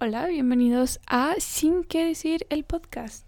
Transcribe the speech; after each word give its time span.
Hola, 0.00 0.28
bienvenidos 0.28 1.00
a 1.08 1.34
Sin 1.40 1.82
que 1.82 2.04
decir 2.04 2.46
el 2.50 2.62
podcast. 2.62 3.26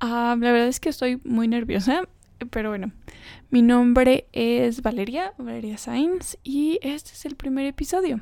Ah, 0.00 0.34
la 0.40 0.52
verdad 0.52 0.68
es 0.68 0.80
que 0.80 0.88
estoy 0.88 1.20
muy 1.22 1.48
nerviosa, 1.48 2.08
pero 2.48 2.70
bueno, 2.70 2.92
mi 3.50 3.60
nombre 3.60 4.26
es 4.32 4.80
Valeria, 4.80 5.34
Valeria 5.36 5.76
Sainz, 5.76 6.38
y 6.42 6.78
este 6.80 7.10
es 7.12 7.26
el 7.26 7.36
primer 7.36 7.66
episodio. 7.66 8.20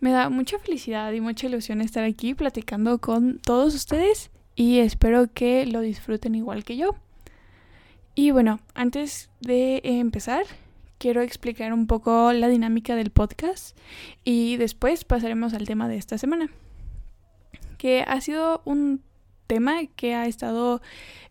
Me 0.00 0.10
da 0.10 0.30
mucha 0.30 0.58
felicidad 0.58 1.12
y 1.12 1.20
mucha 1.20 1.46
ilusión 1.46 1.80
estar 1.80 2.02
aquí 2.02 2.34
platicando 2.34 2.98
con 2.98 3.38
todos 3.38 3.76
ustedes 3.76 4.32
y 4.56 4.80
espero 4.80 5.32
que 5.32 5.64
lo 5.64 5.82
disfruten 5.82 6.34
igual 6.34 6.64
que 6.64 6.76
yo. 6.76 6.96
Y 8.16 8.32
bueno, 8.32 8.58
antes 8.74 9.30
de 9.40 9.80
empezar, 9.84 10.42
quiero 10.98 11.22
explicar 11.22 11.72
un 11.72 11.86
poco 11.86 12.32
la 12.32 12.48
dinámica 12.48 12.96
del 12.96 13.10
podcast 13.10 13.78
y 14.24 14.56
después 14.56 15.04
pasaremos 15.04 15.54
al 15.54 15.68
tema 15.68 15.86
de 15.86 15.98
esta 15.98 16.18
semana 16.18 16.50
que 17.86 18.02
ha 18.04 18.20
sido 18.20 18.62
un 18.64 19.00
tema 19.46 19.86
que 19.94 20.12
ha 20.16 20.26
estado 20.26 20.82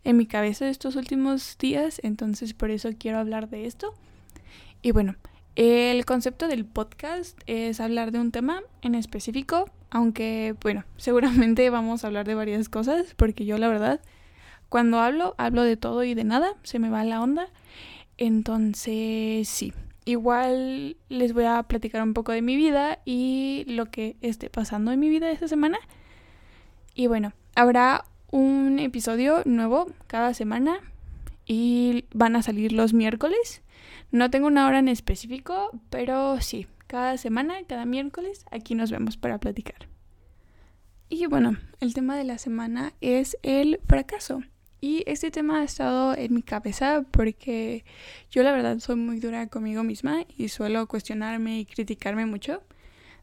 en 0.04 0.16
mi 0.16 0.24
cabeza 0.24 0.70
estos 0.70 0.96
últimos 0.96 1.58
días, 1.58 2.00
entonces 2.02 2.54
por 2.54 2.70
eso 2.70 2.88
quiero 2.98 3.18
hablar 3.18 3.50
de 3.50 3.66
esto. 3.66 3.92
Y 4.80 4.92
bueno, 4.92 5.16
el 5.54 6.06
concepto 6.06 6.48
del 6.48 6.64
podcast 6.64 7.38
es 7.46 7.78
hablar 7.78 8.10
de 8.10 8.20
un 8.20 8.32
tema 8.32 8.62
en 8.80 8.94
específico, 8.94 9.68
aunque 9.90 10.54
bueno, 10.62 10.84
seguramente 10.96 11.68
vamos 11.68 12.02
a 12.02 12.06
hablar 12.06 12.26
de 12.26 12.34
varias 12.34 12.70
cosas, 12.70 13.12
porque 13.18 13.44
yo 13.44 13.58
la 13.58 13.68
verdad, 13.68 14.00
cuando 14.70 15.00
hablo, 15.00 15.34
hablo 15.36 15.60
de 15.60 15.76
todo 15.76 16.04
y 16.04 16.14
de 16.14 16.24
nada, 16.24 16.54
se 16.62 16.78
me 16.78 16.88
va 16.88 17.04
la 17.04 17.20
onda. 17.20 17.50
Entonces, 18.16 19.46
sí, 19.46 19.74
igual 20.06 20.96
les 21.10 21.34
voy 21.34 21.44
a 21.44 21.62
platicar 21.64 22.02
un 22.02 22.14
poco 22.14 22.32
de 22.32 22.40
mi 22.40 22.56
vida 22.56 23.00
y 23.04 23.66
lo 23.68 23.90
que 23.90 24.16
esté 24.22 24.48
pasando 24.48 24.90
en 24.90 25.00
mi 25.00 25.10
vida 25.10 25.30
esta 25.30 25.48
semana. 25.48 25.76
Y 26.98 27.08
bueno, 27.08 27.34
habrá 27.54 28.06
un 28.30 28.78
episodio 28.78 29.42
nuevo 29.44 29.86
cada 30.06 30.32
semana 30.32 30.80
y 31.44 32.06
van 32.14 32.36
a 32.36 32.42
salir 32.42 32.72
los 32.72 32.94
miércoles. 32.94 33.62
No 34.12 34.30
tengo 34.30 34.46
una 34.46 34.66
hora 34.66 34.78
en 34.78 34.88
específico, 34.88 35.78
pero 35.90 36.40
sí, 36.40 36.66
cada 36.86 37.18
semana, 37.18 37.56
cada 37.68 37.84
miércoles, 37.84 38.46
aquí 38.50 38.74
nos 38.74 38.90
vemos 38.90 39.18
para 39.18 39.36
platicar. 39.36 39.88
Y 41.10 41.26
bueno, 41.26 41.58
el 41.80 41.92
tema 41.92 42.16
de 42.16 42.24
la 42.24 42.38
semana 42.38 42.94
es 43.02 43.36
el 43.42 43.78
fracaso. 43.86 44.42
Y 44.80 45.04
este 45.06 45.30
tema 45.30 45.60
ha 45.60 45.64
estado 45.64 46.16
en 46.16 46.32
mi 46.32 46.42
cabeza 46.42 47.04
porque 47.10 47.84
yo 48.30 48.42
la 48.42 48.52
verdad 48.52 48.78
soy 48.78 48.96
muy 48.96 49.20
dura 49.20 49.48
conmigo 49.48 49.82
misma 49.82 50.24
y 50.38 50.48
suelo 50.48 50.86
cuestionarme 50.86 51.60
y 51.60 51.66
criticarme 51.66 52.24
mucho 52.24 52.62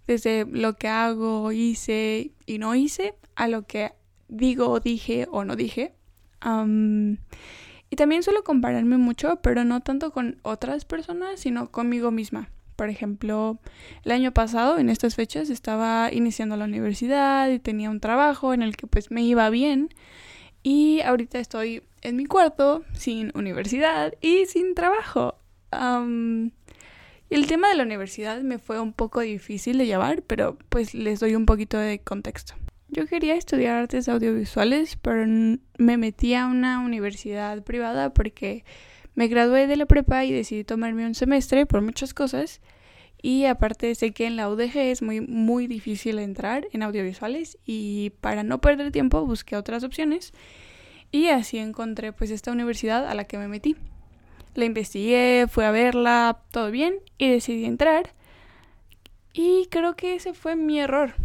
desde 0.07 0.45
lo 0.45 0.75
que 0.75 0.87
hago, 0.87 1.51
hice 1.51 2.31
y 2.45 2.57
no 2.57 2.75
hice, 2.75 3.15
a 3.35 3.47
lo 3.47 3.65
que 3.65 3.93
digo, 4.27 4.79
dije 4.79 5.27
o 5.31 5.43
no 5.45 5.55
dije. 5.55 5.93
y 7.89 7.95
también 7.95 8.23
suelo 8.23 8.43
compararme 8.43 8.97
mucho, 8.97 9.39
pero 9.41 9.63
no 9.63 9.81
tanto 9.81 10.11
con 10.11 10.39
otras 10.41 10.85
personas, 10.85 11.39
sino 11.39 11.71
conmigo 11.71 12.11
misma. 12.11 12.49
Por 12.75 12.89
ejemplo, 12.89 13.59
el 14.03 14.11
año 14.11 14.33
pasado, 14.33 14.79
en 14.79 14.89
estas 14.89 15.15
fechas, 15.15 15.49
estaba 15.49 16.11
iniciando 16.11 16.57
la 16.57 16.65
universidad 16.65 17.49
y 17.49 17.59
tenía 17.59 17.89
un 17.89 17.99
trabajo 17.99 18.53
en 18.53 18.63
el 18.63 18.75
que 18.75 18.87
pues 18.87 19.11
me 19.11 19.21
iba 19.21 19.49
bien. 19.49 19.89
Y 20.63 21.01
ahorita 21.01 21.39
estoy 21.39 21.83
en 22.01 22.15
mi 22.15 22.25
cuarto, 22.25 22.83
sin 22.93 23.31
universidad 23.35 24.13
y 24.21 24.45
sin 24.47 24.75
trabajo. 24.75 25.35
El 27.33 27.47
tema 27.47 27.67
de 27.67 27.73
la 27.73 27.81
universidad 27.81 28.43
me 28.43 28.59
fue 28.59 28.79
un 28.79 28.93
poco 28.93 29.21
difícil 29.21 29.79
de 29.79 29.87
llevar, 29.87 30.21
pero 30.21 30.55
pues 30.69 30.93
les 30.93 31.19
doy 31.19 31.33
un 31.33 31.47
poquito 31.47 31.79
de 31.79 31.97
contexto. 31.97 32.53
Yo 32.89 33.07
quería 33.07 33.33
estudiar 33.33 33.75
artes 33.75 34.07
audiovisuales, 34.07 34.97
pero 34.97 35.25
me 35.79 35.97
metí 35.97 36.35
a 36.35 36.45
una 36.45 36.79
universidad 36.79 37.63
privada 37.63 38.13
porque 38.13 38.63
me 39.15 39.29
gradué 39.29 39.65
de 39.65 39.77
la 39.77 39.87
prepa 39.87 40.23
y 40.25 40.31
decidí 40.31 40.63
tomarme 40.63 41.07
un 41.07 41.15
semestre 41.15 41.65
por 41.65 41.81
muchas 41.81 42.13
cosas. 42.13 42.61
Y 43.19 43.45
aparte 43.45 43.95
sé 43.95 44.11
que 44.11 44.27
en 44.27 44.35
la 44.35 44.47
UDG 44.47 44.77
es 44.77 45.01
muy, 45.01 45.19
muy 45.19 45.65
difícil 45.65 46.19
entrar 46.19 46.67
en 46.71 46.83
audiovisuales 46.83 47.57
y 47.65 48.11
para 48.21 48.43
no 48.43 48.61
perder 48.61 48.91
tiempo 48.91 49.25
busqué 49.25 49.55
otras 49.55 49.83
opciones 49.83 50.33
y 51.11 51.29
así 51.29 51.57
encontré 51.57 52.13
pues 52.13 52.29
esta 52.29 52.51
universidad 52.51 53.07
a 53.07 53.15
la 53.15 53.23
que 53.23 53.39
me 53.39 53.47
metí. 53.47 53.75
La 54.55 54.65
investigué, 54.65 55.47
fui 55.49 55.63
a 55.63 55.71
verla, 55.71 56.39
todo 56.51 56.69
bien, 56.71 56.95
y 57.17 57.29
decidí 57.29 57.65
entrar. 57.65 58.13
Y 59.33 59.67
creo 59.71 59.95
que 59.95 60.15
ese 60.15 60.33
fue 60.33 60.55
mi 60.55 60.79
error. 60.79 61.15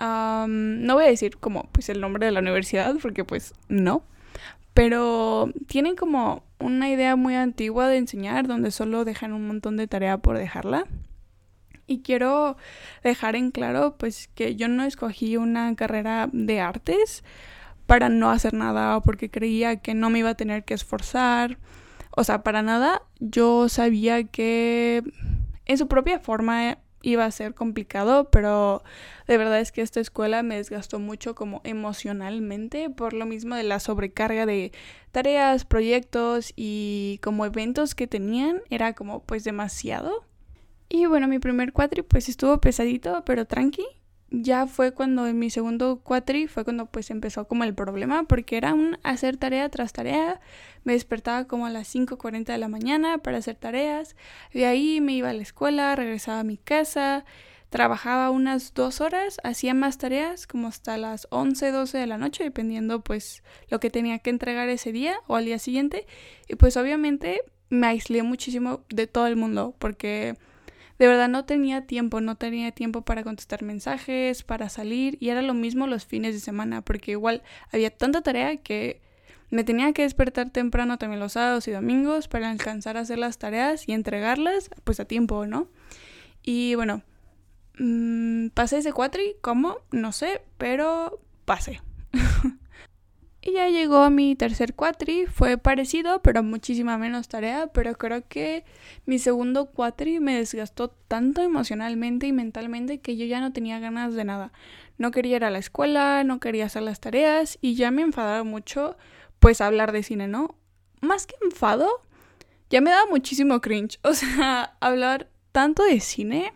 no 0.00 0.94
voy 0.94 1.04
a 1.04 1.08
decir 1.08 1.38
como 1.38 1.68
pues 1.72 1.88
el 1.88 2.00
nombre 2.00 2.26
de 2.26 2.32
la 2.32 2.40
universidad, 2.40 2.94
porque 3.00 3.24
pues 3.24 3.54
no. 3.68 4.02
Pero 4.74 5.52
tienen 5.66 5.96
como 5.96 6.44
una 6.58 6.88
idea 6.88 7.16
muy 7.16 7.34
antigua 7.34 7.88
de 7.88 7.98
enseñar, 7.98 8.48
donde 8.48 8.70
solo 8.70 9.04
dejan 9.04 9.32
un 9.32 9.46
montón 9.46 9.76
de 9.76 9.86
tarea 9.86 10.18
por 10.18 10.38
dejarla. 10.38 10.86
Y 11.86 12.00
quiero 12.02 12.56
dejar 13.02 13.36
en 13.36 13.50
claro 13.50 13.96
pues 13.98 14.28
que 14.34 14.56
yo 14.56 14.68
no 14.68 14.84
escogí 14.84 15.36
una 15.36 15.74
carrera 15.76 16.30
de 16.32 16.60
artes 16.60 17.22
para 17.86 18.08
no 18.08 18.30
hacer 18.30 18.54
nada 18.54 18.96
o 18.96 19.02
porque 19.02 19.30
creía 19.30 19.76
que 19.76 19.94
no 19.94 20.08
me 20.08 20.20
iba 20.20 20.30
a 20.30 20.36
tener 20.36 20.64
que 20.64 20.74
esforzar 20.74 21.58
o 22.16 22.24
sea, 22.24 22.42
para 22.42 22.62
nada 22.62 23.02
yo 23.20 23.68
sabía 23.68 24.24
que 24.24 25.02
en 25.66 25.78
su 25.78 25.88
propia 25.88 26.18
forma 26.18 26.78
iba 27.02 27.24
a 27.24 27.30
ser 27.30 27.54
complicado, 27.54 28.30
pero 28.30 28.82
de 29.26 29.36
verdad 29.36 29.60
es 29.60 29.72
que 29.72 29.82
esta 29.82 30.00
escuela 30.00 30.42
me 30.42 30.56
desgastó 30.56 30.98
mucho 30.98 31.34
como 31.34 31.60
emocionalmente 31.64 32.90
por 32.90 33.12
lo 33.12 33.26
mismo 33.26 33.56
de 33.56 33.64
la 33.64 33.80
sobrecarga 33.80 34.46
de 34.46 34.72
tareas, 35.10 35.64
proyectos 35.64 36.52
y 36.56 37.18
como 37.22 37.44
eventos 37.44 37.94
que 37.94 38.06
tenían, 38.06 38.62
era 38.70 38.94
como 38.94 39.22
pues 39.24 39.44
demasiado. 39.44 40.24
Y 40.88 41.06
bueno, 41.06 41.26
mi 41.28 41.38
primer 41.38 41.72
cuatri 41.72 42.02
pues 42.02 42.28
estuvo 42.28 42.60
pesadito, 42.60 43.24
pero 43.24 43.46
tranqui 43.46 43.84
ya 44.32 44.66
fue 44.66 44.92
cuando 44.92 45.26
en 45.26 45.38
mi 45.38 45.50
segundo 45.50 46.00
cuatri 46.02 46.46
fue 46.46 46.64
cuando 46.64 46.86
pues 46.86 47.10
empezó 47.10 47.46
como 47.46 47.64
el 47.64 47.74
problema 47.74 48.24
porque 48.24 48.56
era 48.56 48.72
un 48.72 48.96
hacer 49.02 49.36
tarea 49.36 49.68
tras 49.68 49.92
tarea. 49.92 50.40
Me 50.84 50.94
despertaba 50.94 51.46
como 51.46 51.66
a 51.66 51.70
las 51.70 51.94
5.40 51.94 52.46
de 52.46 52.58
la 52.58 52.68
mañana 52.68 53.18
para 53.18 53.38
hacer 53.38 53.56
tareas. 53.56 54.16
De 54.54 54.64
ahí 54.64 55.02
me 55.02 55.12
iba 55.12 55.28
a 55.28 55.34
la 55.34 55.42
escuela, 55.42 55.94
regresaba 55.96 56.40
a 56.40 56.44
mi 56.44 56.56
casa, 56.56 57.26
trabajaba 57.68 58.30
unas 58.30 58.72
dos 58.72 59.02
horas, 59.02 59.36
hacía 59.44 59.74
más 59.74 59.98
tareas 59.98 60.46
como 60.46 60.68
hasta 60.68 60.96
las 60.96 61.26
11, 61.30 61.70
12 61.70 61.98
de 61.98 62.06
la 62.06 62.16
noche, 62.16 62.42
dependiendo 62.42 63.04
pues 63.04 63.42
lo 63.68 63.80
que 63.80 63.90
tenía 63.90 64.18
que 64.20 64.30
entregar 64.30 64.70
ese 64.70 64.92
día 64.92 65.16
o 65.26 65.36
al 65.36 65.44
día 65.44 65.58
siguiente. 65.58 66.06
Y 66.48 66.56
pues 66.56 66.78
obviamente 66.78 67.42
me 67.68 67.86
aislé 67.86 68.22
muchísimo 68.22 68.80
de 68.88 69.06
todo 69.06 69.26
el 69.26 69.36
mundo 69.36 69.74
porque 69.78 70.36
de 71.02 71.08
verdad 71.08 71.28
no 71.28 71.44
tenía 71.44 71.84
tiempo, 71.84 72.20
no 72.20 72.36
tenía 72.36 72.70
tiempo 72.70 73.02
para 73.02 73.24
contestar 73.24 73.64
mensajes, 73.64 74.44
para 74.44 74.68
salir 74.68 75.16
y 75.18 75.30
era 75.30 75.42
lo 75.42 75.52
mismo 75.52 75.88
los 75.88 76.06
fines 76.06 76.32
de 76.32 76.38
semana 76.38 76.80
porque 76.80 77.10
igual 77.10 77.42
había 77.72 77.90
tanta 77.90 78.22
tarea 78.22 78.58
que 78.58 79.00
me 79.50 79.64
tenía 79.64 79.92
que 79.94 80.02
despertar 80.02 80.50
temprano 80.50 80.98
también 80.98 81.18
los 81.18 81.32
sábados 81.32 81.66
y 81.66 81.72
domingos 81.72 82.28
para 82.28 82.52
alcanzar 82.52 82.96
a 82.96 83.00
hacer 83.00 83.18
las 83.18 83.38
tareas 83.38 83.88
y 83.88 83.94
entregarlas 83.94 84.70
pues 84.84 85.00
a 85.00 85.04
tiempo, 85.04 85.44
¿no? 85.44 85.66
Y 86.40 86.76
bueno, 86.76 87.02
mmm, 87.80 88.50
pasé 88.50 88.78
ese 88.78 88.92
cuatri, 88.92 89.34
¿cómo? 89.40 89.78
No 89.90 90.12
sé, 90.12 90.42
pero 90.56 91.18
pasé. 91.44 91.80
Y 93.44 93.54
ya 93.54 93.68
llegó 93.68 94.08
mi 94.08 94.36
tercer 94.36 94.74
cuatri, 94.74 95.26
fue 95.26 95.58
parecido, 95.58 96.22
pero 96.22 96.44
muchísima 96.44 96.96
menos 96.96 97.26
tarea, 97.26 97.66
pero 97.66 97.98
creo 97.98 98.22
que 98.28 98.64
mi 99.04 99.18
segundo 99.18 99.66
cuatri 99.66 100.20
me 100.20 100.36
desgastó 100.36 100.90
tanto 100.90 101.42
emocionalmente 101.42 102.28
y 102.28 102.32
mentalmente 102.32 103.00
que 103.00 103.16
yo 103.16 103.26
ya 103.26 103.40
no 103.40 103.52
tenía 103.52 103.80
ganas 103.80 104.14
de 104.14 104.22
nada. 104.22 104.52
No 104.96 105.10
quería 105.10 105.36
ir 105.36 105.44
a 105.44 105.50
la 105.50 105.58
escuela, 105.58 106.22
no 106.22 106.38
quería 106.38 106.66
hacer 106.66 106.82
las 106.82 107.00
tareas 107.00 107.58
y 107.60 107.74
ya 107.74 107.90
me 107.90 108.02
enfadaba 108.02 108.44
mucho 108.44 108.96
pues 109.40 109.60
hablar 109.60 109.90
de 109.90 110.04
cine, 110.04 110.28
¿no? 110.28 110.54
Más 111.00 111.26
que 111.26 111.34
enfado, 111.42 111.88
ya 112.70 112.80
me 112.80 112.90
daba 112.90 113.06
muchísimo 113.10 113.60
cringe, 113.60 113.98
o 114.04 114.14
sea, 114.14 114.76
hablar 114.78 115.28
tanto 115.50 115.82
de 115.82 115.98
cine 115.98 116.52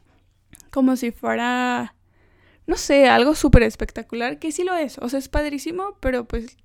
como 0.71 0.95
si 0.95 1.11
fuera 1.11 1.97
no 2.67 2.77
sé, 2.77 3.09
algo 3.09 3.35
súper 3.35 3.63
espectacular, 3.63 4.39
que 4.39 4.53
sí 4.53 4.65
lo 4.65 4.75
es, 4.75 4.99
o 4.99 5.09
sea, 5.09 5.19
es 5.19 5.29
padrísimo, 5.29 5.97
pero 6.01 6.27
pues 6.27 6.57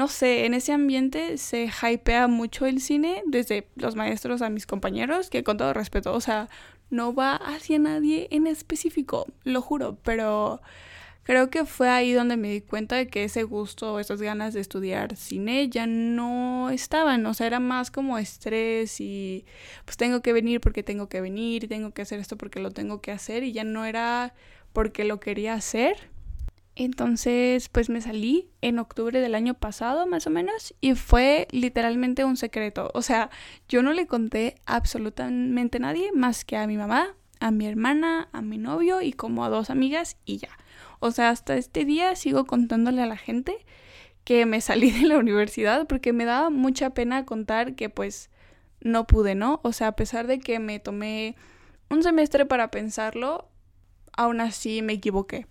no 0.00 0.08
sé, 0.08 0.46
en 0.46 0.54
ese 0.54 0.72
ambiente 0.72 1.36
se 1.36 1.66
hypea 1.68 2.26
mucho 2.26 2.64
el 2.64 2.80
cine, 2.80 3.22
desde 3.26 3.68
los 3.76 3.96
maestros 3.96 4.40
a 4.40 4.48
mis 4.48 4.66
compañeros, 4.66 5.28
que 5.28 5.44
con 5.44 5.58
todo 5.58 5.74
respeto, 5.74 6.14
o 6.14 6.22
sea, 6.22 6.48
no 6.88 7.14
va 7.14 7.36
hacia 7.36 7.78
nadie 7.78 8.26
en 8.30 8.46
específico, 8.46 9.26
lo 9.44 9.60
juro, 9.60 9.98
pero 10.02 10.62
creo 11.22 11.50
que 11.50 11.66
fue 11.66 11.90
ahí 11.90 12.14
donde 12.14 12.38
me 12.38 12.50
di 12.50 12.62
cuenta 12.62 12.96
de 12.96 13.08
que 13.08 13.24
ese 13.24 13.42
gusto, 13.42 14.00
esas 14.00 14.22
ganas 14.22 14.54
de 14.54 14.60
estudiar 14.62 15.16
cine 15.16 15.68
ya 15.68 15.86
no 15.86 16.70
estaban, 16.70 17.26
o 17.26 17.34
sea, 17.34 17.46
era 17.46 17.60
más 17.60 17.90
como 17.90 18.16
estrés 18.16 19.02
y 19.02 19.44
pues 19.84 19.98
tengo 19.98 20.22
que 20.22 20.32
venir 20.32 20.62
porque 20.62 20.82
tengo 20.82 21.10
que 21.10 21.20
venir, 21.20 21.68
tengo 21.68 21.90
que 21.90 22.00
hacer 22.00 22.20
esto 22.20 22.38
porque 22.38 22.58
lo 22.58 22.70
tengo 22.70 23.02
que 23.02 23.12
hacer 23.12 23.42
y 23.42 23.52
ya 23.52 23.64
no 23.64 23.84
era 23.84 24.32
porque 24.72 25.04
lo 25.04 25.20
quería 25.20 25.52
hacer. 25.52 26.08
Entonces, 26.82 27.68
pues 27.68 27.90
me 27.90 28.00
salí 28.00 28.48
en 28.62 28.78
octubre 28.78 29.20
del 29.20 29.34
año 29.34 29.52
pasado, 29.52 30.06
más 30.06 30.26
o 30.26 30.30
menos, 30.30 30.74
y 30.80 30.94
fue 30.94 31.46
literalmente 31.50 32.24
un 32.24 32.38
secreto. 32.38 32.90
O 32.94 33.02
sea, 33.02 33.28
yo 33.68 33.82
no 33.82 33.92
le 33.92 34.06
conté 34.06 34.54
absolutamente 34.64 35.76
a 35.76 35.80
nadie 35.80 36.10
más 36.12 36.46
que 36.46 36.56
a 36.56 36.66
mi 36.66 36.78
mamá, 36.78 37.14
a 37.38 37.50
mi 37.50 37.66
hermana, 37.66 38.30
a 38.32 38.40
mi 38.40 38.56
novio 38.56 39.02
y 39.02 39.12
como 39.12 39.44
a 39.44 39.50
dos 39.50 39.68
amigas 39.68 40.16
y 40.24 40.38
ya. 40.38 40.48
O 41.00 41.10
sea, 41.10 41.28
hasta 41.28 41.54
este 41.54 41.84
día 41.84 42.16
sigo 42.16 42.46
contándole 42.46 43.02
a 43.02 43.06
la 43.06 43.18
gente 43.18 43.58
que 44.24 44.46
me 44.46 44.62
salí 44.62 44.90
de 45.02 45.06
la 45.06 45.18
universidad 45.18 45.86
porque 45.86 46.14
me 46.14 46.24
daba 46.24 46.48
mucha 46.48 46.94
pena 46.94 47.26
contar 47.26 47.74
que 47.74 47.90
pues 47.90 48.30
no 48.80 49.06
pude, 49.06 49.34
¿no? 49.34 49.60
O 49.64 49.74
sea, 49.74 49.88
a 49.88 49.96
pesar 49.96 50.26
de 50.26 50.38
que 50.38 50.58
me 50.58 50.78
tomé 50.78 51.36
un 51.90 52.02
semestre 52.02 52.46
para 52.46 52.70
pensarlo, 52.70 53.50
aún 54.16 54.40
así 54.40 54.80
me 54.80 54.94
equivoqué. 54.94 55.46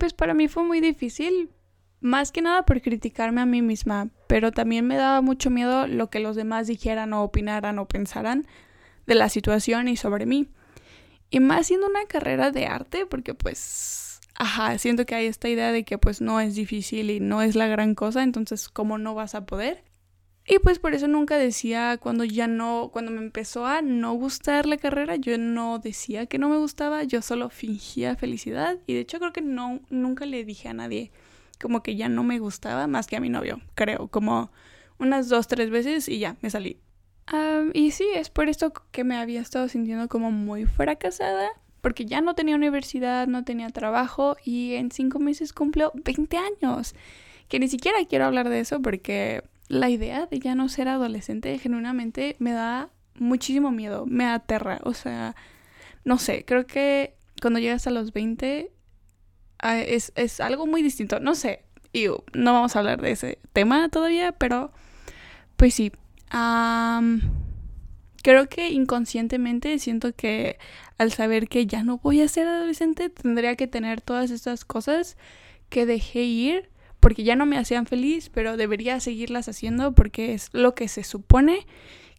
Pues 0.00 0.14
para 0.14 0.32
mí 0.32 0.48
fue 0.48 0.64
muy 0.64 0.80
difícil, 0.80 1.50
más 2.00 2.32
que 2.32 2.40
nada 2.40 2.64
por 2.64 2.80
criticarme 2.80 3.42
a 3.42 3.46
mí 3.46 3.60
misma, 3.60 4.08
pero 4.28 4.50
también 4.50 4.86
me 4.86 4.96
daba 4.96 5.20
mucho 5.20 5.50
miedo 5.50 5.86
lo 5.86 6.08
que 6.08 6.20
los 6.20 6.36
demás 6.36 6.66
dijeran 6.66 7.12
o 7.12 7.22
opinaran 7.22 7.78
o 7.78 7.86
pensaran 7.86 8.46
de 9.06 9.14
la 9.14 9.28
situación 9.28 9.88
y 9.88 9.98
sobre 9.98 10.24
mí. 10.24 10.48
Y 11.28 11.40
más 11.40 11.66
siendo 11.66 11.86
una 11.86 12.06
carrera 12.06 12.50
de 12.50 12.64
arte, 12.64 13.04
porque 13.04 13.34
pues, 13.34 14.20
ajá, 14.36 14.78
siento 14.78 15.04
que 15.04 15.16
hay 15.16 15.26
esta 15.26 15.50
idea 15.50 15.70
de 15.70 15.84
que 15.84 15.98
pues 15.98 16.22
no 16.22 16.40
es 16.40 16.54
difícil 16.54 17.10
y 17.10 17.20
no 17.20 17.42
es 17.42 17.54
la 17.54 17.66
gran 17.66 17.94
cosa, 17.94 18.22
entonces 18.22 18.70
¿cómo 18.70 18.96
no 18.96 19.14
vas 19.14 19.34
a 19.34 19.44
poder? 19.44 19.84
Y 20.52 20.58
pues 20.58 20.80
por 20.80 20.94
eso 20.94 21.06
nunca 21.06 21.38
decía 21.38 21.96
cuando 21.96 22.24
ya 22.24 22.48
no, 22.48 22.90
cuando 22.92 23.12
me 23.12 23.18
empezó 23.18 23.66
a 23.66 23.82
no 23.82 24.14
gustar 24.14 24.66
la 24.66 24.78
carrera, 24.78 25.14
yo 25.14 25.38
no 25.38 25.78
decía 25.78 26.26
que 26.26 26.38
no 26.38 26.48
me 26.48 26.56
gustaba, 26.56 27.04
yo 27.04 27.22
solo 27.22 27.50
fingía 27.50 28.16
felicidad 28.16 28.76
y 28.88 28.94
de 28.94 29.00
hecho 29.00 29.20
creo 29.20 29.32
que 29.32 29.42
no, 29.42 29.78
nunca 29.90 30.26
le 30.26 30.44
dije 30.44 30.68
a 30.68 30.74
nadie 30.74 31.12
como 31.60 31.84
que 31.84 31.94
ya 31.94 32.08
no 32.08 32.24
me 32.24 32.40
gustaba 32.40 32.88
más 32.88 33.06
que 33.06 33.14
a 33.14 33.20
mi 33.20 33.28
novio, 33.28 33.60
creo, 33.76 34.08
como 34.08 34.50
unas 34.98 35.28
dos, 35.28 35.46
tres 35.46 35.70
veces 35.70 36.08
y 36.08 36.18
ya, 36.18 36.36
me 36.40 36.50
salí. 36.50 36.78
y 37.72 37.92
sí, 37.92 38.06
es 38.16 38.28
por 38.28 38.48
esto 38.48 38.72
que 38.90 39.04
me 39.04 39.16
había 39.16 39.40
estado 39.40 39.68
sintiendo 39.68 40.08
como 40.08 40.32
muy 40.32 40.66
fracasada, 40.66 41.48
porque 41.80 42.06
ya 42.06 42.22
no 42.22 42.34
tenía 42.34 42.56
universidad, 42.56 43.28
no 43.28 43.44
tenía 43.44 43.70
trabajo 43.70 44.36
y 44.44 44.74
en 44.74 44.90
cinco 44.90 45.20
meses 45.20 45.52
cumplió 45.52 45.92
20 45.94 46.36
años. 46.38 46.96
Que 47.48 47.58
ni 47.58 47.68
siquiera 47.68 47.98
quiero 48.08 48.26
hablar 48.26 48.48
de 48.48 48.60
eso 48.60 48.80
porque 48.80 49.42
la 49.70 49.88
idea 49.88 50.26
de 50.26 50.40
ya 50.40 50.56
no 50.56 50.68
ser 50.68 50.88
adolescente 50.88 51.56
genuinamente 51.56 52.34
me 52.40 52.50
da 52.50 52.90
muchísimo 53.14 53.70
miedo, 53.70 54.04
me 54.04 54.26
aterra, 54.26 54.80
o 54.82 54.94
sea, 54.94 55.36
no 56.04 56.18
sé, 56.18 56.44
creo 56.44 56.66
que 56.66 57.14
cuando 57.40 57.60
llegas 57.60 57.86
a 57.86 57.90
los 57.90 58.12
20 58.12 58.72
ah, 59.60 59.78
es, 59.78 60.12
es 60.16 60.40
algo 60.40 60.66
muy 60.66 60.82
distinto, 60.82 61.20
no 61.20 61.36
sé, 61.36 61.62
y 61.92 62.06
no 62.32 62.52
vamos 62.52 62.74
a 62.74 62.80
hablar 62.80 63.00
de 63.00 63.12
ese 63.12 63.38
tema 63.52 63.88
todavía, 63.90 64.32
pero 64.32 64.72
pues 65.54 65.74
sí, 65.74 65.92
creo 68.22 68.48
que 68.48 68.70
inconscientemente 68.70 69.78
siento 69.78 70.12
que 70.16 70.58
al 70.98 71.12
saber 71.12 71.46
que 71.46 71.66
ya 71.66 71.84
no 71.84 71.98
voy 71.98 72.22
a 72.22 72.28
ser 72.28 72.48
adolescente 72.48 73.08
tendría 73.08 73.54
que 73.54 73.68
tener 73.68 74.00
todas 74.00 74.32
estas 74.32 74.64
cosas 74.64 75.16
que 75.68 75.86
dejé 75.86 76.24
ir 76.24 76.69
porque 77.00 77.24
ya 77.24 77.34
no 77.34 77.46
me 77.46 77.58
hacían 77.58 77.86
feliz, 77.86 78.28
pero 78.28 78.56
debería 78.56 79.00
seguirlas 79.00 79.48
haciendo 79.48 79.94
porque 79.94 80.34
es 80.34 80.50
lo 80.52 80.74
que 80.74 80.88
se 80.88 81.02
supone 81.02 81.66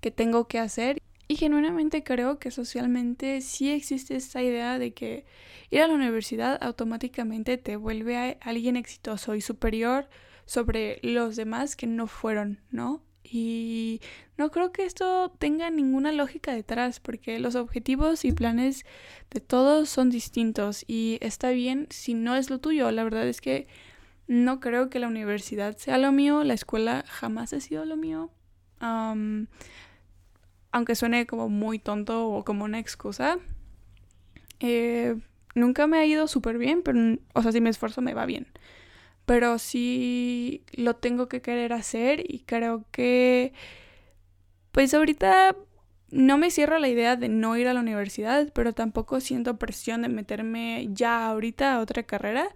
que 0.02 0.12
tengo 0.12 0.48
que 0.48 0.60
hacer. 0.60 1.02
Y 1.28 1.36
genuinamente 1.38 2.04
creo 2.04 2.40
que 2.40 2.52
socialmente 2.52 3.40
sí 3.40 3.72
existe 3.72 4.16
esta 4.16 4.44
idea 4.44 4.78
de 4.80 4.94
que 4.94 5.26
ir 5.70 5.82
a 5.82 5.88
la 5.88 5.94
universidad 5.94 6.62
automáticamente 6.62 7.58
te 7.58 7.78
vuelve 7.78 8.18
a 8.18 8.38
alguien 8.42 8.76
exitoso 8.76 9.36
y 9.36 9.42
superior 9.42 10.10
sobre 10.46 11.00
los 11.04 11.38
demás 11.38 11.78
que 11.78 11.88
no 11.88 12.08
fueron, 12.08 12.60
¿no? 12.70 13.02
Y 13.24 14.02
no 14.38 14.52
creo 14.52 14.74
que 14.74 14.84
esto 14.84 15.32
tenga 15.40 15.70
ninguna 15.70 16.12
lógica 16.12 16.54
detrás, 16.54 17.00
porque 17.00 17.40
los 17.40 17.56
objetivos 17.56 18.26
y 18.26 18.34
planes 18.34 18.84
de 19.30 19.40
todos 19.40 19.88
son 19.88 20.10
distintos 20.10 20.84
y 20.88 21.18
está 21.22 21.52
bien 21.52 21.88
si 21.92 22.14
no 22.14 22.36
es 22.36 22.50
lo 22.50 22.60
tuyo. 22.60 22.92
La 22.92 23.06
verdad 23.06 23.26
es 23.28 23.40
que 23.40 23.68
no 24.28 24.60
creo 24.60 24.90
que 24.90 25.00
la 25.00 25.08
universidad 25.08 25.78
sea 25.78 25.98
lo 25.98 26.12
mío, 26.12 26.44
la 26.44 26.54
escuela 26.54 27.04
jamás 27.08 27.54
ha 27.54 27.60
sido 27.60 27.86
lo 27.86 27.98
mío. 27.98 28.32
aunque 30.72 30.96
suene 30.96 31.28
como 31.28 31.50
muy 31.50 31.80
tonto 31.80 32.30
o 32.30 32.44
como 32.44 32.66
una 32.66 32.80
excusa. 32.80 33.38
Eh, 34.60 35.16
nunca 35.56 35.88
me 35.88 35.98
ha 35.98 36.06
ido 36.06 36.28
súper 36.28 36.58
bien, 36.58 36.82
pero, 36.84 37.18
o 37.34 37.42
sea, 37.42 37.52
si 37.52 37.62
me 37.62 37.70
esfuerzo 37.70 38.02
me 38.02 38.14
va 38.14 38.26
bien. 38.26 38.48
Pero 39.26 39.60
sí 39.60 40.64
lo 40.74 40.96
tengo 40.96 41.28
que 41.28 41.42
querer 41.42 41.74
hacer 41.74 42.24
y 42.28 42.40
creo 42.42 42.86
que, 42.92 43.54
pues 44.72 44.94
ahorita 44.94 45.56
no 46.12 46.38
me 46.38 46.52
cierro 46.52 46.78
la 46.80 46.90
idea 46.90 47.16
de 47.16 47.30
no 47.30 47.58
ir 47.58 47.68
a 47.68 47.74
la 47.74 47.80
universidad, 47.80 48.52
pero 48.54 48.74
tampoco 48.74 49.20
siento 49.22 49.58
presión 49.58 50.02
de 50.02 50.10
meterme 50.10 50.88
ya 50.92 51.28
ahorita 51.28 51.76
a 51.76 51.80
otra 51.80 52.04
carrera. 52.04 52.50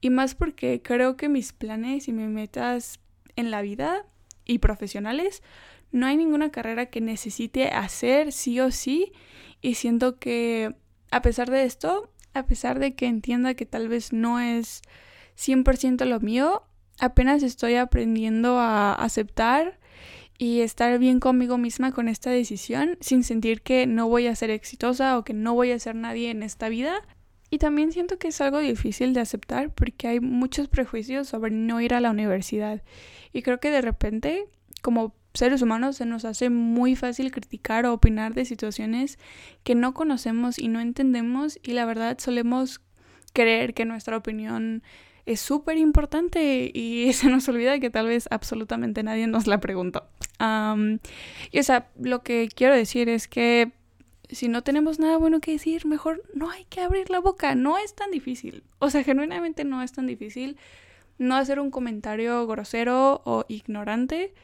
Y 0.00 0.10
más 0.10 0.34
porque 0.34 0.82
creo 0.82 1.16
que 1.16 1.28
mis 1.28 1.52
planes 1.52 2.08
y 2.08 2.12
mis 2.12 2.28
metas 2.28 3.00
en 3.34 3.50
la 3.50 3.62
vida 3.62 4.06
y 4.44 4.58
profesionales, 4.58 5.42
no 5.92 6.06
hay 6.06 6.16
ninguna 6.16 6.50
carrera 6.50 6.86
que 6.86 7.00
necesite 7.00 7.68
hacer 7.68 8.32
sí 8.32 8.60
o 8.60 8.70
sí. 8.70 9.12
Y 9.62 9.74
siento 9.74 10.18
que 10.18 10.74
a 11.10 11.22
pesar 11.22 11.50
de 11.50 11.64
esto, 11.64 12.10
a 12.34 12.46
pesar 12.46 12.78
de 12.78 12.94
que 12.94 13.06
entienda 13.06 13.54
que 13.54 13.66
tal 13.66 13.88
vez 13.88 14.12
no 14.12 14.38
es 14.40 14.82
100% 15.36 16.04
lo 16.04 16.20
mío, 16.20 16.62
apenas 16.98 17.42
estoy 17.42 17.76
aprendiendo 17.76 18.58
a 18.58 18.94
aceptar 18.94 19.78
y 20.38 20.60
estar 20.60 20.98
bien 20.98 21.20
conmigo 21.20 21.56
misma 21.56 21.92
con 21.92 22.08
esta 22.08 22.30
decisión 22.30 22.98
sin 23.00 23.24
sentir 23.24 23.62
que 23.62 23.86
no 23.86 24.08
voy 24.08 24.26
a 24.26 24.36
ser 24.36 24.50
exitosa 24.50 25.16
o 25.16 25.24
que 25.24 25.32
no 25.32 25.54
voy 25.54 25.70
a 25.72 25.78
ser 25.78 25.94
nadie 25.94 26.30
en 26.30 26.42
esta 26.42 26.68
vida, 26.68 27.02
y 27.50 27.58
también 27.58 27.92
siento 27.92 28.18
que 28.18 28.28
es 28.28 28.40
algo 28.40 28.58
difícil 28.58 29.12
de 29.12 29.20
aceptar 29.20 29.70
porque 29.70 30.08
hay 30.08 30.20
muchos 30.20 30.68
prejuicios 30.68 31.28
sobre 31.28 31.50
no 31.50 31.80
ir 31.80 31.94
a 31.94 32.00
la 32.00 32.10
universidad. 32.10 32.82
Y 33.32 33.42
creo 33.42 33.60
que 33.60 33.70
de 33.70 33.82
repente, 33.82 34.46
como 34.82 35.14
seres 35.32 35.62
humanos, 35.62 35.96
se 35.96 36.06
nos 36.06 36.24
hace 36.24 36.50
muy 36.50 36.96
fácil 36.96 37.30
criticar 37.30 37.86
o 37.86 37.92
opinar 37.92 38.34
de 38.34 38.44
situaciones 38.44 39.18
que 39.62 39.74
no 39.74 39.94
conocemos 39.94 40.58
y 40.58 40.68
no 40.68 40.80
entendemos. 40.80 41.58
Y 41.62 41.72
la 41.72 41.84
verdad 41.84 42.18
solemos 42.18 42.80
creer 43.32 43.74
que 43.74 43.84
nuestra 43.84 44.16
opinión 44.16 44.82
es 45.24 45.40
súper 45.40 45.76
importante 45.76 46.70
y 46.72 47.12
se 47.12 47.28
nos 47.28 47.48
olvida 47.48 47.78
que 47.78 47.90
tal 47.90 48.06
vez 48.06 48.26
absolutamente 48.30 49.02
nadie 49.02 49.26
nos 49.26 49.46
la 49.46 49.60
preguntó. 49.60 50.08
y 50.40 51.58
o 51.58 51.62
sea, 51.62 51.90
lo 52.00 52.22
que 52.22 52.48
quiero 52.52 52.74
decir 52.74 53.08
es 53.08 53.28
que 53.28 53.72
si 54.30 54.48
no 54.48 54.62
tenemos 54.62 54.98
nada 54.98 55.16
bueno 55.16 55.40
que 55.40 55.52
decir, 55.52 55.86
mejor 55.86 56.22
no 56.34 56.50
hay 56.50 56.64
que 56.64 56.80
abrir 56.80 57.10
la 57.10 57.20
boca. 57.20 57.54
No 57.54 57.78
es 57.78 57.94
tan 57.94 58.10
difícil. 58.10 58.64
O 58.78 58.90
sea, 58.90 59.04
genuinamente 59.04 59.64
no 59.64 59.82
es 59.82 59.92
tan 59.92 60.06
difícil 60.06 60.56
no 61.18 61.36
hacer 61.36 61.60
un 61.60 61.70
comentario 61.70 62.46
grosero 62.46 63.22
o 63.24 63.44
ignorante 63.48 64.34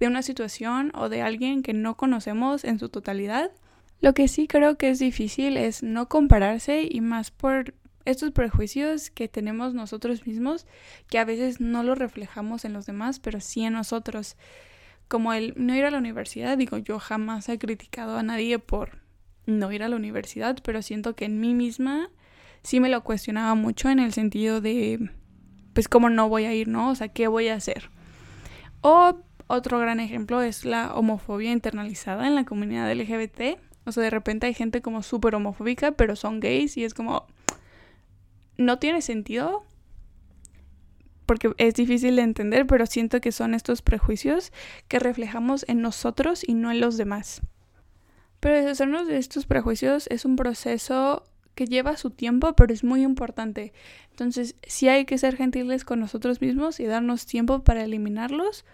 de 0.00 0.06
una 0.06 0.22
situación 0.22 0.92
o 0.94 1.08
de 1.08 1.22
alguien 1.22 1.62
que 1.62 1.74
no 1.74 1.96
conocemos 1.96 2.64
en 2.64 2.78
su 2.78 2.88
totalidad. 2.88 3.52
Lo 4.00 4.14
que 4.14 4.28
sí 4.28 4.48
creo 4.48 4.76
que 4.76 4.90
es 4.90 4.98
difícil 4.98 5.56
es 5.56 5.82
no 5.82 6.08
compararse 6.08 6.88
y 6.90 7.00
más 7.00 7.30
por 7.30 7.74
estos 8.04 8.32
prejuicios 8.32 9.10
que 9.10 9.28
tenemos 9.28 9.74
nosotros 9.74 10.26
mismos, 10.26 10.66
que 11.08 11.18
a 11.18 11.24
veces 11.24 11.60
no 11.60 11.82
los 11.82 11.98
reflejamos 11.98 12.64
en 12.64 12.72
los 12.72 12.86
demás, 12.86 13.20
pero 13.20 13.40
sí 13.40 13.62
en 13.62 13.74
nosotros. 13.74 14.36
Como 15.06 15.32
el 15.32 15.54
no 15.56 15.76
ir 15.76 15.84
a 15.84 15.90
la 15.90 15.98
universidad, 15.98 16.58
digo, 16.58 16.78
yo 16.78 16.98
jamás 16.98 17.48
he 17.48 17.58
criticado 17.58 18.16
a 18.16 18.22
nadie 18.22 18.58
por 18.58 19.01
no 19.46 19.72
ir 19.72 19.82
a 19.82 19.88
la 19.88 19.96
universidad, 19.96 20.58
pero 20.62 20.82
siento 20.82 21.14
que 21.14 21.24
en 21.24 21.40
mí 21.40 21.54
misma 21.54 22.10
sí 22.62 22.80
me 22.80 22.88
lo 22.88 23.02
cuestionaba 23.02 23.54
mucho 23.54 23.88
en 23.90 23.98
el 23.98 24.12
sentido 24.12 24.60
de, 24.60 25.10
pues, 25.72 25.88
¿cómo 25.88 26.10
no 26.10 26.28
voy 26.28 26.44
a 26.44 26.54
ir, 26.54 26.68
no? 26.68 26.90
O 26.90 26.94
sea, 26.94 27.08
¿qué 27.08 27.28
voy 27.28 27.48
a 27.48 27.54
hacer? 27.54 27.90
O 28.80 29.18
otro 29.46 29.78
gran 29.78 30.00
ejemplo 30.00 30.42
es 30.42 30.64
la 30.64 30.94
homofobia 30.94 31.52
internalizada 31.52 32.26
en 32.26 32.34
la 32.34 32.44
comunidad 32.44 32.92
LGBT. 32.92 33.58
O 33.84 33.92
sea, 33.92 34.02
de 34.02 34.10
repente 34.10 34.46
hay 34.46 34.54
gente 34.54 34.80
como 34.80 35.02
súper 35.02 35.34
homofóbica, 35.34 35.92
pero 35.92 36.16
son 36.16 36.40
gays 36.40 36.76
y 36.76 36.84
es 36.84 36.94
como, 36.94 37.26
no 38.56 38.78
tiene 38.78 39.02
sentido 39.02 39.64
porque 41.26 41.52
es 41.56 41.74
difícil 41.74 42.16
de 42.16 42.22
entender, 42.22 42.66
pero 42.66 42.86
siento 42.86 43.20
que 43.20 43.32
son 43.32 43.54
estos 43.54 43.80
prejuicios 43.80 44.52
que 44.88 44.98
reflejamos 44.98 45.64
en 45.68 45.80
nosotros 45.80 46.46
y 46.46 46.54
no 46.54 46.70
en 46.70 46.80
los 46.80 46.96
demás. 46.96 47.42
Pero 48.42 48.56
deshacernos 48.56 49.06
de 49.06 49.18
estos 49.18 49.46
prejuicios 49.46 50.08
es 50.08 50.24
un 50.24 50.34
proceso 50.34 51.22
que 51.54 51.66
lleva 51.66 51.96
su 51.96 52.10
tiempo, 52.10 52.54
pero 52.54 52.74
es 52.74 52.82
muy 52.82 53.04
importante. 53.04 53.72
Entonces, 54.10 54.56
sí 54.66 54.88
hay 54.88 55.04
que 55.04 55.16
ser 55.16 55.36
gentiles 55.36 55.84
con 55.84 56.00
nosotros 56.00 56.40
mismos 56.40 56.80
y 56.80 56.86
darnos 56.86 57.24
tiempo 57.24 57.62
para 57.62 57.84
eliminarlos, 57.84 58.64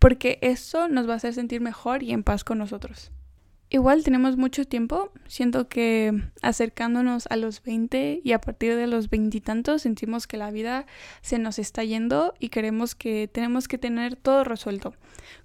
porque 0.00 0.40
eso 0.42 0.88
nos 0.88 1.08
va 1.08 1.12
a 1.12 1.16
hacer 1.18 1.32
sentir 1.32 1.60
mejor 1.60 2.02
y 2.02 2.10
en 2.10 2.24
paz 2.24 2.42
con 2.42 2.58
nosotros. 2.58 3.12
Igual 3.70 4.02
tenemos 4.02 4.36
mucho 4.36 4.64
tiempo, 4.64 5.12
siento 5.28 5.68
que 5.68 6.12
acercándonos 6.42 7.28
a 7.30 7.36
los 7.36 7.62
20 7.62 8.20
y 8.24 8.32
a 8.32 8.40
partir 8.40 8.74
de 8.74 8.88
los 8.88 9.10
veintitantos 9.10 9.82
sentimos 9.82 10.26
que 10.26 10.38
la 10.38 10.50
vida 10.50 10.86
se 11.20 11.38
nos 11.38 11.60
está 11.60 11.84
yendo 11.84 12.34
y 12.40 12.48
queremos 12.48 12.96
que 12.96 13.28
tenemos 13.32 13.68
que 13.68 13.78
tener 13.78 14.16
todo 14.16 14.42
resuelto, 14.42 14.92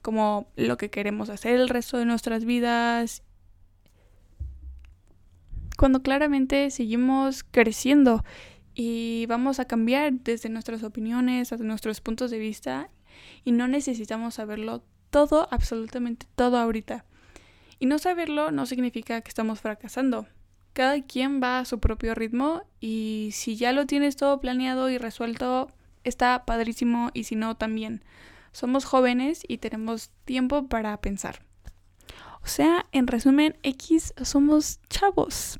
como 0.01 0.49
lo 0.55 0.75
que 0.75 0.89
queremos 0.89 1.29
hacer 1.29 1.53
el 1.53 1.69
resto 1.69 1.99
de 1.99 2.05
nuestras 2.05 2.43
vidas. 2.43 3.21
Cuando 5.77 6.01
claramente 6.01 6.71
seguimos 6.71 7.43
creciendo 7.43 8.25
y 8.73 9.27
vamos 9.27 9.59
a 9.59 9.65
cambiar 9.65 10.11
desde 10.11 10.49
nuestras 10.49 10.81
opiniones, 10.83 11.53
a 11.53 11.57
nuestros 11.57 12.01
puntos 12.01 12.31
de 12.31 12.39
vista 12.39 12.89
y 13.43 13.51
no 13.51 13.67
necesitamos 13.67 14.33
saberlo 14.33 14.83
todo, 15.11 15.47
absolutamente 15.51 16.25
todo 16.35 16.57
ahorita. 16.57 17.05
Y 17.77 17.85
no 17.85 17.99
saberlo 17.99 18.49
no 18.49 18.65
significa 18.65 19.21
que 19.21 19.29
estamos 19.29 19.61
fracasando. 19.61 20.25
Cada 20.73 20.99
quien 21.03 21.41
va 21.41 21.59
a 21.59 21.65
su 21.65 21.79
propio 21.79 22.15
ritmo 22.15 22.63
y 22.79 23.29
si 23.33 23.55
ya 23.55 23.71
lo 23.71 23.85
tienes 23.85 24.15
todo 24.15 24.39
planeado 24.39 24.89
y 24.89 24.97
resuelto, 24.97 25.71
está 26.03 26.43
padrísimo 26.45 27.11
y 27.13 27.25
si 27.25 27.35
no, 27.35 27.55
también. 27.55 28.03
Somos 28.51 28.85
jóvenes 28.85 29.43
y 29.47 29.59
tenemos 29.59 30.09
tiempo 30.25 30.67
para 30.67 30.99
pensar. 31.01 31.43
O 32.43 32.47
sea, 32.47 32.85
en 32.91 33.05
resumen, 33.05 33.57
X 33.61 34.15
somos 34.23 34.79
chavos. 34.89 35.59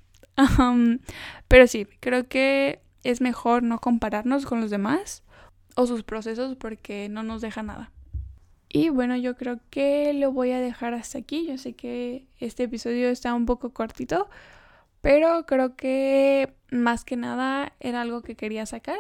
Pero 1.48 1.68
sí, 1.68 1.88
creo 2.00 2.28
que 2.28 2.82
es 3.04 3.22
mejor 3.22 3.64
no 3.64 3.80
compararnos 3.80 4.46
con 4.46 4.62
los 4.62 4.70
demás 4.70 5.24
o 5.76 5.88
sus 5.88 6.04
procesos 6.04 6.56
porque 6.56 7.10
no 7.10 7.24
nos 7.24 7.42
deja 7.42 7.64
nada. 7.64 7.92
Y 8.70 8.90
bueno, 8.90 9.16
yo 9.16 9.38
creo 9.38 9.60
que 9.70 10.14
lo 10.14 10.32
voy 10.32 10.52
a 10.52 10.60
dejar 10.60 10.94
hasta 10.94 11.20
aquí. 11.20 11.48
Yo 11.48 11.58
sé 11.58 11.74
que 11.74 12.26
este 12.40 12.64
episodio 12.64 13.10
está 13.10 13.34
un 13.34 13.46
poco 13.46 13.70
cortito, 13.72 14.30
pero 15.02 15.46
creo 15.46 15.76
que 15.76 16.54
más 16.70 17.06
que 17.06 17.16
nada 17.16 17.74
era 17.80 18.02
algo 18.02 18.22
que 18.22 18.36
quería 18.36 18.66
sacar. 18.66 19.00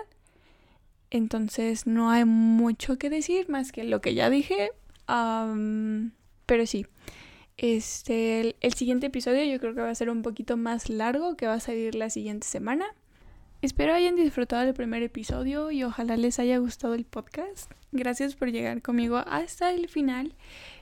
Entonces 1.09 1.87
no 1.87 2.09
hay 2.11 2.25
mucho 2.25 2.97
que 2.97 3.09
decir 3.09 3.49
más 3.49 3.71
que 3.71 3.83
lo 3.83 4.01
que 4.01 4.13
ya 4.13 4.29
dije. 4.29 4.71
pero 5.05 6.65
sí, 6.65 6.85
este, 7.57 8.55
el, 8.61 8.73
siguiente 8.73 9.07
episodio 9.07 9.43
yo 9.43 9.59
creo 9.59 9.73
que 9.73 9.81
va 9.81 9.89
a 9.89 9.95
ser 9.95 10.09
un 10.09 10.21
poquito 10.21 10.57
más 10.57 10.89
largo, 10.89 11.35
que 11.35 11.47
va 11.47 11.55
a 11.55 11.59
salir 11.59 11.95
la 11.95 12.09
siguiente 12.09 12.47
semana. 12.47 12.85
Espero 13.63 13.95
hayan 13.95 14.15
disfrutado 14.15 14.63
del 14.63 14.75
primer 14.75 15.01
episodio 15.01 15.71
y 15.71 15.83
ojalá 15.83 16.15
les 16.15 16.37
haya 16.37 16.59
gustado 16.59 16.93
el 16.93 17.05
podcast. 17.05 17.71
Gracias 17.91 18.35
por 18.35 18.51
llegar 18.51 18.83
conmigo 18.83 19.17
hasta 19.17 19.71
el 19.71 19.89
final. 19.89 20.35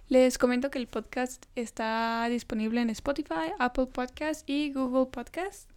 Les 0.09 0.37
comento 0.37 0.69
que 0.69 0.79
el 0.79 0.87
podcast 0.87 1.45
está 1.55 2.27
disponible 2.29 2.81
en 2.81 2.89
Spotify, 2.89 3.53
Apple 3.57 3.87
Podcast 3.87 4.47
y 4.49 4.73
Google 4.73 5.05
Podcast. 5.05 5.69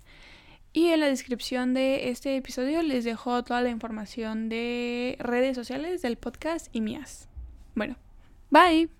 Y 0.73 0.88
en 0.88 1.00
la 1.00 1.07
descripción 1.07 1.73
de 1.73 2.11
este 2.11 2.37
episodio 2.37 2.83
les 2.83 3.05
dejo 3.05 3.43
toda 3.45 3.62
la 3.62 3.71
información 3.71 4.49
de 4.49 5.17
redes 5.21 5.57
sociales 5.57 6.02
del 6.02 6.17
podcast 6.17 6.67
y 6.73 6.81
mías. 6.81 7.28
Bueno, 7.76 7.97
bye. 8.50 8.98